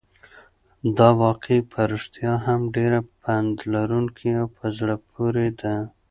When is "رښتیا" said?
1.91-2.33